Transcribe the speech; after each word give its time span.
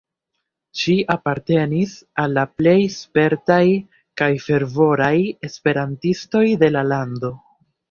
Ŝi 0.83 0.93
apartenis 1.15 1.93
al 2.23 2.33
la 2.37 2.45
plej 2.61 2.73
spertaj 2.95 3.59
kaj 4.23 4.31
fervoraj 4.47 5.13
esperantistoj 5.51 6.45
de 6.65 6.75
la 6.77 6.87
lando". 6.91 7.35